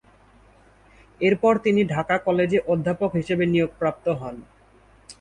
[1.21, 4.35] এরপর তিনি ঢাকা কলেজে অধ্যাপক হিসেবে নিয়োগপ্রাপ্ত হন।